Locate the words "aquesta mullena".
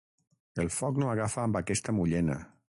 1.61-2.43